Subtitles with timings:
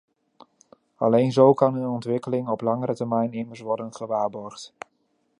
[0.95, 4.73] Alleen zo kan hun ontwikkeling op langere termijn immers worden gewaarborgd.